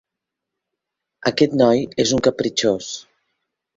[1.31, 2.93] Aquest noi és un capritxós.